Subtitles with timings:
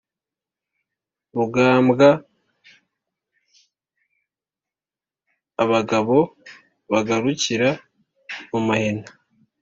[1.35, 2.07] rugambwa
[5.63, 6.17] abagabo
[6.91, 7.69] bagarukira
[8.51, 9.07] mu mahina,